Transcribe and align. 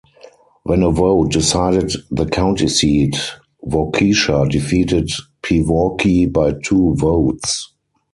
When 0.63 0.81
a 0.81 0.89
vote 0.89 1.29
decided 1.31 1.91
the 2.09 2.25
county 2.25 2.67
seat, 2.69 3.13
Waukesha 3.63 4.49
defeated 4.49 5.11
Pewaukee 5.43 6.25
by 6.25 6.53
two 6.65 6.95
votes. 6.95 7.71